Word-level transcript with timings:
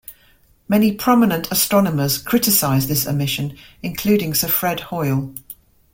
Many 0.67 0.93
prominent 0.95 1.51
astronomers 1.51 2.17
criticised 2.17 2.87
this 2.87 3.05
omission, 3.05 3.55
including 3.83 4.33
Sir 4.33 4.47
Fred 4.47 4.79
Hoyle. 4.89 5.35